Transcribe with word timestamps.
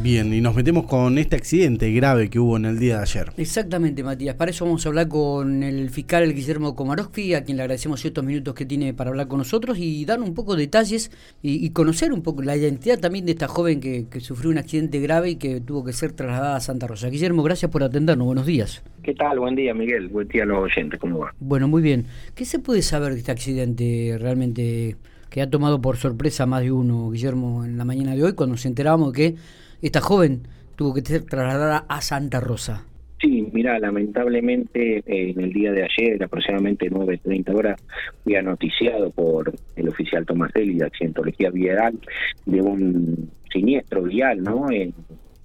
Bien, 0.00 0.32
y 0.32 0.40
nos 0.40 0.54
metemos 0.54 0.86
con 0.86 1.18
este 1.18 1.34
accidente 1.34 1.90
grave 1.90 2.30
que 2.30 2.38
hubo 2.38 2.56
en 2.56 2.66
el 2.66 2.78
día 2.78 2.98
de 2.98 3.02
ayer. 3.02 3.32
Exactamente, 3.36 4.04
Matías. 4.04 4.36
Para 4.36 4.52
eso 4.52 4.64
vamos 4.64 4.86
a 4.86 4.88
hablar 4.90 5.08
con 5.08 5.64
el 5.64 5.90
fiscal 5.90 6.32
Guillermo 6.32 6.76
Komarowski, 6.76 7.34
a 7.34 7.42
quien 7.42 7.56
le 7.56 7.64
agradecemos 7.64 8.04
estos 8.04 8.24
minutos 8.24 8.54
que 8.54 8.64
tiene 8.64 8.94
para 8.94 9.10
hablar 9.10 9.26
con 9.26 9.38
nosotros 9.38 9.76
y 9.78 10.04
dar 10.04 10.20
un 10.20 10.34
poco 10.34 10.54
de 10.54 10.62
detalles 10.62 11.10
y, 11.42 11.68
conocer 11.70 12.12
un 12.12 12.22
poco 12.22 12.42
la 12.42 12.56
identidad 12.56 13.00
también 13.00 13.26
de 13.26 13.32
esta 13.32 13.48
joven 13.48 13.80
que, 13.80 14.06
sufrió 14.20 14.50
un 14.50 14.58
accidente 14.58 15.00
grave 15.00 15.30
y 15.30 15.36
que 15.36 15.60
tuvo 15.60 15.84
que 15.84 15.92
ser 15.92 16.12
trasladada 16.12 16.56
a 16.56 16.60
Santa 16.60 16.86
Rosa. 16.86 17.08
Guillermo, 17.08 17.42
gracias 17.42 17.70
por 17.70 17.82
atendernos. 17.82 18.24
Buenos 18.24 18.46
días. 18.46 18.84
¿Qué 19.02 19.14
tal? 19.14 19.40
Buen 19.40 19.56
día, 19.56 19.74
Miguel. 19.74 20.08
Buen 20.08 20.28
día 20.28 20.44
a 20.44 20.46
los 20.46 20.58
oyentes. 20.62 21.00
¿Cómo 21.00 21.18
va? 21.18 21.34
Bueno, 21.40 21.66
muy 21.66 21.82
bien. 21.82 22.06
¿Qué 22.36 22.44
se 22.44 22.60
puede 22.60 22.82
saber 22.82 23.14
de 23.14 23.18
este 23.18 23.32
accidente 23.32 24.16
realmente 24.20 24.96
que 25.28 25.42
ha 25.42 25.50
tomado 25.50 25.80
por 25.80 25.96
sorpresa 25.96 26.46
más 26.46 26.62
de 26.62 26.70
uno, 26.72 27.10
Guillermo, 27.10 27.64
en 27.64 27.76
la 27.76 27.84
mañana 27.84 28.14
de 28.14 28.22
hoy, 28.22 28.32
cuando 28.34 28.54
nos 28.54 28.64
enterábamos 28.64 29.12
que 29.12 29.34
esta 29.82 30.00
joven 30.00 30.48
tuvo 30.76 30.94
que 30.94 31.00
ser 31.02 31.22
trasladada 31.22 31.84
a 31.88 32.00
Santa 32.00 32.40
Rosa. 32.40 32.84
Sí, 33.20 33.48
mira, 33.52 33.78
lamentablemente 33.80 34.98
eh, 34.98 35.02
en 35.06 35.40
el 35.40 35.52
día 35.52 35.72
de 35.72 35.82
ayer, 35.82 36.22
aproximadamente 36.22 36.88
9.30 36.88 37.54
horas, 37.54 37.82
fui 38.22 38.36
anoticiado 38.36 39.10
por 39.10 39.52
el 39.74 39.88
oficial 39.88 40.24
Tomaselli 40.24 40.78
de 40.78 40.86
Accidentología 40.86 41.50
Vial 41.50 41.98
de 42.46 42.62
un 42.62 43.30
siniestro 43.52 44.02
vial, 44.02 44.42
¿no? 44.42 44.70
En 44.70 44.94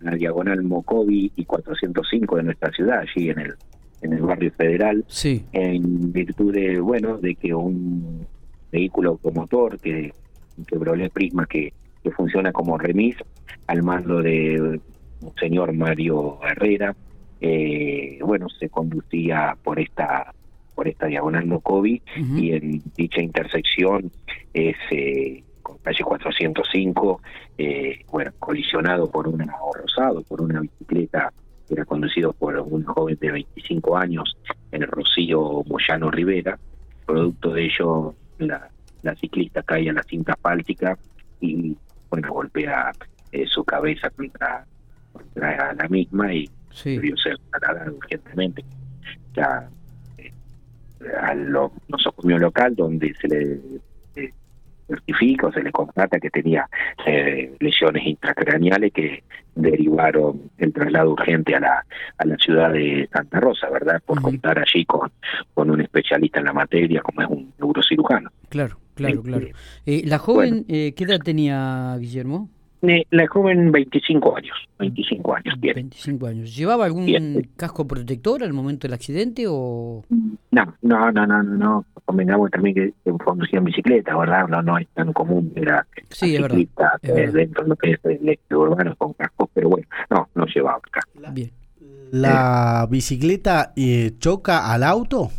la 0.00 0.12
diagonal 0.16 0.62
Mocovi 0.62 1.32
y 1.34 1.44
405 1.46 2.36
de 2.36 2.42
nuestra 2.42 2.70
ciudad, 2.72 2.98
allí 3.00 3.30
en 3.30 3.38
el 3.38 3.54
en 4.02 4.12
el 4.12 4.22
barrio 4.22 4.50
federal, 4.52 5.04
sí. 5.06 5.44
en 5.52 6.12
virtud 6.12 6.52
de, 6.52 6.80
bueno, 6.80 7.18
de 7.18 7.36
que 7.36 7.54
un 7.54 8.26
vehículo 8.70 9.10
automotor 9.10 9.78
que 9.78 10.12
quebró 10.66 10.94
el 10.94 11.08
prisma 11.10 11.46
que, 11.46 11.72
que 12.02 12.10
funciona 12.10 12.52
como 12.52 12.76
remis 12.76 13.16
al 13.72 13.82
mando 13.82 14.20
de 14.20 14.80
un 15.22 15.34
señor 15.40 15.72
Mario 15.72 16.38
Herrera, 16.42 16.94
eh, 17.40 18.18
bueno, 18.20 18.46
se 18.50 18.68
conducía 18.68 19.56
por 19.64 19.80
esta 19.80 20.34
por 20.74 20.88
esta 20.88 21.06
diagonal 21.06 21.46
Mocovi 21.46 22.02
y 22.16 22.52
en 22.52 22.82
dicha 22.96 23.20
intersección 23.20 24.10
es 24.52 24.76
eh, 24.90 25.42
con 25.62 25.78
calle 25.78 26.04
405, 26.04 27.20
eh, 27.58 28.00
bueno, 28.10 28.32
colisionado 28.38 29.10
por 29.10 29.28
una, 29.28 29.54
o 29.62 29.72
rosado 29.72 30.22
por 30.22 30.42
una 30.42 30.60
bicicleta 30.60 31.32
que 31.66 31.74
era 31.74 31.84
conducido 31.84 32.32
por 32.32 32.58
un 32.58 32.84
joven 32.84 33.16
de 33.20 33.32
25 33.32 33.96
años, 33.96 34.36
el 34.70 34.86
Rocío 34.86 35.62
Moyano 35.66 36.10
Rivera. 36.10 36.58
Producto 37.06 37.52
de 37.52 37.64
ello, 37.66 38.14
la, 38.38 38.68
la 39.02 39.14
ciclista 39.16 39.62
cae 39.62 39.88
en 39.88 39.96
la 39.96 40.02
cinta 40.02 40.34
páltica 40.36 40.98
y, 41.40 41.76
bueno, 42.10 42.32
golpea 42.32 42.92
eh, 43.32 43.46
su 43.46 43.64
cabeza 43.64 44.10
contra, 44.10 44.64
contra 45.12 45.74
la 45.74 45.88
misma 45.88 46.32
y 46.32 46.48
debió 46.84 47.16
ser 47.16 47.36
tratada 47.50 47.90
urgentemente 47.90 48.64
ya, 49.34 49.68
eh, 50.18 50.32
al 51.20 51.50
nosocomio 51.88 52.38
local 52.38 52.74
donde 52.74 53.14
se 53.14 53.28
le 53.28 53.60
eh, 54.16 54.32
certifica 54.86 55.46
o 55.46 55.52
se 55.52 55.62
le 55.62 55.72
constata 55.72 56.18
que 56.18 56.30
tenía 56.30 56.68
eh, 57.06 57.54
lesiones 57.60 58.06
intracraneales 58.06 58.92
que 58.92 59.22
derivaron 59.54 60.50
el 60.58 60.72
traslado 60.72 61.12
urgente 61.12 61.54
a 61.54 61.60
la, 61.60 61.84
a 62.18 62.24
la 62.24 62.36
ciudad 62.36 62.72
de 62.72 63.08
Santa 63.12 63.40
Rosa, 63.40 63.68
¿verdad? 63.70 64.02
Por 64.04 64.22
contar 64.22 64.58
allí 64.58 64.84
con, 64.86 65.10
con 65.54 65.70
un 65.70 65.80
especialista 65.80 66.40
en 66.40 66.46
la 66.46 66.52
materia 66.52 67.02
como 67.02 67.22
es 67.22 67.28
un 67.28 67.52
neurocirujano. 67.58 68.30
Claro, 68.48 68.78
claro, 68.94 69.22
claro. 69.22 69.46
¿La 69.84 70.18
joven 70.18 70.64
qué 70.66 70.94
edad 70.96 71.20
tenía, 71.20 71.96
Guillermo? 71.98 72.48
La 72.82 73.28
joven 73.28 73.70
25 73.70 74.36
años, 74.36 74.56
25 74.80 75.34
años, 75.36 75.54
bien. 75.60 75.74
25 75.76 76.26
años. 76.26 76.56
¿Llevaba 76.56 76.84
algún 76.84 77.48
casco 77.56 77.86
protector 77.86 78.42
al 78.42 78.52
momento 78.52 78.88
del 78.88 78.94
accidente 78.94 79.44
o...? 79.48 80.04
No, 80.50 80.74
no, 80.82 81.12
no, 81.12 81.26
no, 81.26 81.42
no. 81.44 81.84
Convengamos 82.04 82.50
también 82.50 82.74
que 82.74 82.92
conducía 83.24 83.60
en 83.60 83.66
bicicleta, 83.66 84.16
¿verdad? 84.16 84.48
No, 84.48 84.62
no 84.62 84.78
es 84.78 84.88
tan 84.88 85.12
común 85.12 85.52
era 85.54 85.86
sí, 86.10 86.34
es 86.34 86.42
verdad, 86.42 86.58
dentro 87.00 87.62
de 87.62 87.68
lo 87.68 87.76
que 87.76 87.92
es 87.92 88.00
el 88.04 88.38
urbano 88.50 88.96
con 88.96 89.12
casco, 89.12 89.48
pero 89.54 89.68
bueno, 89.68 89.86
no, 90.10 90.28
no 90.34 90.46
llevaba 90.46 90.80
casco. 90.90 91.12
Bien. 91.32 91.52
¿La 92.10 92.86
bicicleta 92.90 93.72
eh, 93.76 94.12
choca 94.18 94.72
al 94.72 94.82
auto? 94.82 95.30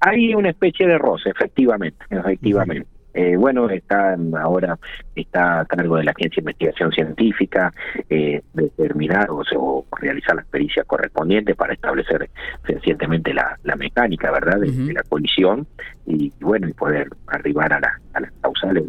Hay 0.00 0.34
una 0.34 0.50
especie 0.50 0.86
de 0.86 0.98
roce, 0.98 1.28
efectivamente, 1.28 2.04
efectivamente. 2.08 2.88
Eh, 3.14 3.36
bueno, 3.36 3.70
está 3.70 4.16
ahora 4.42 4.76
está 5.14 5.60
a 5.60 5.64
cargo 5.64 5.96
de 5.96 6.04
la 6.04 6.10
Agencia 6.10 6.36
de 6.36 6.50
Investigación 6.50 6.90
Científica 6.90 7.72
eh, 8.10 8.42
determinar 8.52 9.28
o, 9.30 9.86
realizar 10.00 10.34
las 10.34 10.46
pericias 10.46 10.84
correspondientes 10.86 11.54
para 11.54 11.74
establecer 11.74 12.28
fehacientemente 12.64 13.32
la, 13.32 13.56
mecánica, 13.76 14.32
¿verdad?, 14.32 14.58
de, 14.58 14.92
la 14.92 15.02
colisión 15.04 15.66
y, 16.06 16.32
bueno, 16.40 16.68
y 16.68 16.72
poder 16.72 17.08
arribar 17.28 17.72
a, 17.72 17.80
la, 17.80 18.00
a 18.14 18.20
las 18.20 18.32
causales 18.40 18.84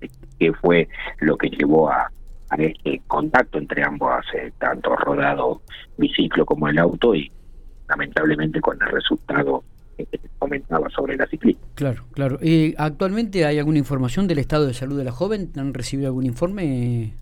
de 0.00 0.10
qué 0.38 0.52
fue 0.52 0.88
lo 1.20 1.36
que 1.38 1.48
llevó 1.48 1.90
a, 1.90 2.10
a 2.50 2.56
este 2.56 3.00
contacto 3.06 3.58
entre 3.58 3.82
ambos, 3.82 4.12
hace 4.12 4.52
tanto 4.58 4.94
rodado 4.96 5.62
biciclo 5.96 6.44
como 6.44 6.68
el 6.68 6.78
auto 6.78 7.14
y 7.14 7.32
lamentablemente 7.88 8.60
con 8.60 8.76
el 8.82 8.88
resultado 8.90 9.64
que 9.96 10.18
comentaba 10.52 10.90
sobre 10.90 11.16
la 11.16 11.26
ciclista. 11.26 11.66
Claro, 11.74 12.04
claro. 12.12 12.38
¿Y 12.42 12.74
¿Actualmente 12.76 13.46
hay 13.46 13.58
alguna 13.58 13.78
información 13.78 14.28
del 14.28 14.38
estado 14.38 14.66
de 14.66 14.74
salud 14.74 14.98
de 14.98 15.04
la 15.04 15.12
joven? 15.12 15.50
¿Han 15.56 15.72
recibido 15.72 16.08
algún 16.08 16.26
informe? 16.26 17.14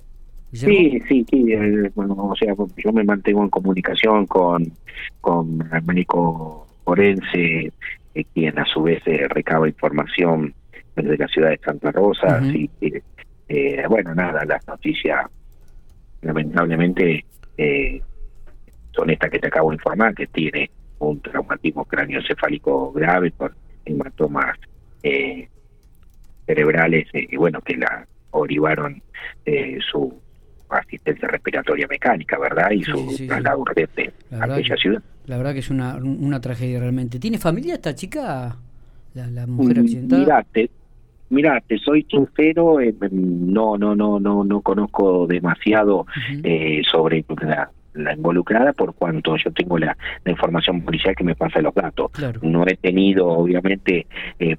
Sí, 0.52 1.00
sí, 1.08 1.24
sí. 1.30 1.52
Eh, 1.52 1.90
bueno, 1.94 2.14
o 2.14 2.34
sea, 2.34 2.52
yo 2.76 2.92
me 2.92 3.04
mantengo 3.04 3.44
en 3.44 3.50
comunicación 3.50 4.26
con, 4.26 4.72
con 5.20 5.68
el 5.72 5.82
médico 5.84 6.66
forense, 6.84 7.72
eh, 8.14 8.24
quien 8.34 8.58
a 8.58 8.64
su 8.64 8.82
vez 8.82 9.00
eh, 9.06 9.28
recaba 9.28 9.68
información 9.68 10.52
desde 10.96 11.16
la 11.16 11.28
ciudad 11.28 11.50
de 11.50 11.60
Santa 11.64 11.92
Rosa. 11.92 12.38
así 12.38 12.68
que, 12.80 13.02
bueno, 13.88 14.12
nada, 14.12 14.44
las 14.44 14.66
noticias 14.66 15.26
lamentablemente 16.22 17.24
son 18.90 19.10
estas 19.10 19.30
que 19.30 19.38
te 19.38 19.46
acabo 19.46 19.70
de 19.70 19.76
informar, 19.76 20.14
que 20.14 20.26
tiene 20.26 20.68
un 21.00 21.20
traumatismo 21.20 21.84
cráneoencefálico 21.84 22.92
grave 22.92 23.30
por 23.32 23.54
hematomas 23.84 24.56
eh, 25.02 25.48
cerebrales 26.46 27.08
eh, 27.12 27.26
y 27.30 27.36
bueno 27.36 27.60
que 27.62 27.76
la 27.76 28.06
derivaron 28.32 29.02
eh, 29.44 29.78
su 29.90 30.14
asistencia 30.68 31.26
respiratoria 31.26 31.86
mecánica, 31.88 32.38
¿verdad? 32.38 32.70
Y 32.70 32.82
su 32.84 33.26
traslado 33.26 33.60
urgente 33.60 34.12
a 34.30 34.44
aquella 34.44 34.76
ciudad. 34.76 35.02
La 35.26 35.36
verdad 35.36 35.52
que 35.52 35.58
es 35.58 35.70
una, 35.70 35.96
una 35.96 36.40
tragedia 36.40 36.78
realmente. 36.78 37.18
¿Tiene 37.18 37.38
familia 37.38 37.74
esta 37.74 37.94
chica, 37.94 38.56
la, 39.14 39.46
mujer 39.48 39.78
mm, 39.78 39.80
accidentada? 39.80 40.22
Mirate, 40.22 40.70
Mira, 41.30 41.60
te 41.66 41.78
soy 41.78 42.06
sincero, 42.10 42.78
no, 43.10 43.76
no, 43.78 43.94
no, 43.94 44.18
no, 44.20 44.44
no 44.44 44.60
conozco 44.62 45.26
demasiado 45.28 46.06
sobre 46.90 47.24
la, 47.42 47.70
la 47.94 48.14
involucrada 48.14 48.72
por 48.72 48.94
cuanto 48.94 49.36
yo 49.36 49.50
tengo 49.52 49.78
la, 49.78 49.96
información 50.24 50.82
policial 50.82 51.14
que 51.16 51.24
me 51.24 51.34
pasa 51.34 51.60
los 51.60 51.74
datos. 51.74 52.10
No 52.42 52.64
he 52.66 52.76
tenido, 52.76 53.26
obviamente, 53.26 54.06
eh, 54.38 54.56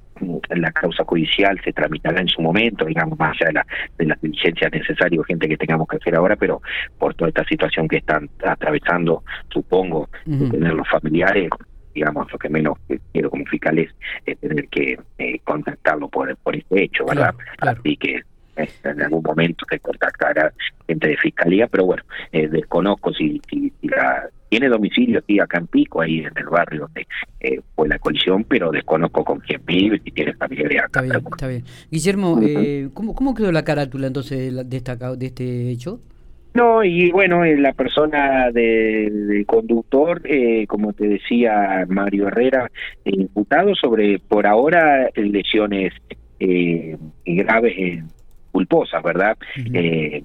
la 0.50 0.72
causa 0.72 1.04
judicial 1.06 1.60
se 1.64 1.72
tramitará 1.72 2.20
en 2.20 2.28
su 2.28 2.42
momento, 2.42 2.86
digamos, 2.86 3.18
más 3.18 3.36
allá 3.40 3.48
de, 3.48 3.54
la, 3.54 3.68
de 3.98 4.06
las 4.06 4.22
diligencias 4.22 4.72
necesarias 4.72 5.22
gente 5.26 5.48
que 5.48 5.58
tengamos 5.58 5.88
que 5.88 5.98
hacer 5.98 6.16
ahora, 6.16 6.36
pero 6.36 6.62
por 6.98 7.14
toda 7.16 7.30
esta 7.30 7.46
situación 7.46 7.88
que 7.88 7.98
están 7.98 8.30
atravesando, 8.44 9.24
supongo, 9.50 10.10
tener 10.26 10.74
los 10.74 10.88
familiares, 10.90 11.50
digamos, 11.94 12.32
lo 12.32 12.38
que 12.38 12.50
menos 12.50 12.78
quiero 13.12 13.30
como 13.30 13.46
fiscal 13.46 13.80
es, 13.80 13.94
tener 14.40 14.68
que 14.70 15.00
eh, 15.18 15.40
contactarlo 15.44 16.10
por, 16.10 16.36
por 16.38 16.56
este 16.56 16.84
hecho, 16.84 17.06
¿verdad? 17.06 17.36
Así 17.60 17.98
que 17.98 18.22
en 18.84 19.02
algún 19.02 19.24
momento 19.24 19.66
se 19.70 19.80
contactará 19.80 20.54
gente 20.88 21.08
de 21.08 21.18
fiscalía, 21.18 21.68
pero 21.68 21.86
bueno, 21.86 22.04
eh, 22.32 22.48
desconozco 22.48 23.14
si, 23.14 23.42
si, 23.50 23.72
la 23.84 24.30
tiene 24.50 24.68
domicilio 24.68 25.20
aquí 25.20 25.40
acá 25.40 25.60
en 25.60 25.68
Pico, 25.68 26.02
ahí 26.02 26.20
en 26.20 26.38
el 26.38 26.46
barrio 26.46 26.82
donde 26.82 27.08
eh, 27.40 27.62
fue 27.76 27.88
la 27.88 27.98
colisión, 28.00 28.44
pero 28.44 28.72
desconozco 28.72 29.24
con 29.24 29.40
quién 29.40 29.62
vive, 29.66 30.02
si 30.04 30.12
tiene 30.12 30.34
familia 30.34 30.86
acá. 30.86 31.02
Está 31.02 31.02
bien, 31.02 31.28
está 31.32 31.48
bien. 31.48 31.64
Guillermo, 31.90 32.40
eh, 32.44 32.90
¿cómo, 32.94 33.16
¿cómo 33.16 33.34
quedó 33.34 33.52
la 33.52 33.64
carátula 33.64 34.08
entonces 34.08 34.70
de, 34.70 34.78
esta, 34.78 34.96
de 35.16 35.26
este 35.26 35.70
hecho? 35.70 36.02
No, 36.54 36.84
y 36.84 37.12
bueno, 37.12 37.46
la 37.46 37.72
persona 37.72 38.52
de, 38.52 39.46
conductor, 39.48 40.22
como 40.68 40.92
te 40.92 41.08
decía 41.08 41.86
Mario 41.88 42.28
Herrera, 42.28 42.70
imputado 43.06 43.74
sobre, 43.74 44.20
por 44.20 44.46
ahora, 44.46 45.10
lesiones 45.16 45.94
graves 47.26 47.74
en 47.78 48.08
culposas, 48.62 49.04
¿verdad? 49.04 49.38
eh, 49.74 50.24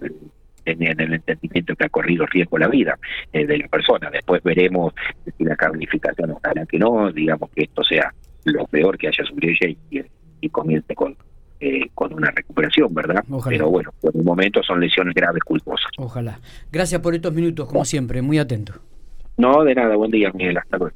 en, 0.64 1.00
el 1.00 1.14
entendimiento 1.14 1.74
que 1.76 1.84
ha 1.84 1.88
corrido 1.88 2.26
riesgo 2.26 2.58
la 2.58 2.68
vida 2.68 2.98
eh, 3.32 3.46
de 3.46 3.58
la 3.58 3.68
persona. 3.68 4.10
Después 4.10 4.42
veremos 4.42 4.92
si 5.36 5.44
la 5.44 5.56
calificación 5.56 6.32
ojalá 6.32 6.66
que 6.66 6.78
no, 6.78 7.10
digamos 7.12 7.50
que 7.50 7.64
esto 7.64 7.82
sea 7.84 8.12
lo 8.44 8.66
peor 8.66 8.98
que 8.98 9.08
haya 9.08 9.24
sobre 9.24 9.50
ella 9.50 9.76
y, 9.90 10.02
y 10.40 10.48
comience 10.48 10.94
con 10.94 11.16
eh, 11.58 11.88
con 11.94 12.12
una 12.12 12.30
recuperación, 12.30 12.92
¿verdad? 12.92 13.24
Ojalá. 13.30 13.56
Pero 13.56 13.70
bueno, 13.70 13.90
por 14.02 14.14
el 14.14 14.22
momento 14.22 14.62
son 14.62 14.78
lesiones 14.78 15.14
graves, 15.14 15.42
culposas. 15.42 15.90
Ojalá. 15.96 16.38
Gracias 16.70 17.00
por 17.00 17.14
estos 17.14 17.32
minutos, 17.32 17.66
como 17.66 17.82
siempre, 17.86 18.20
muy 18.20 18.38
atento. 18.38 18.74
No, 19.38 19.64
de 19.64 19.74
nada, 19.74 19.96
buen 19.96 20.10
día, 20.10 20.30
Miguel, 20.34 20.58
hasta 20.58 20.76
luego. 20.76 20.94